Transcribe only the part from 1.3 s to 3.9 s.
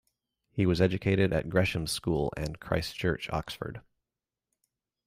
at Gresham's School and Christ Church, Oxford.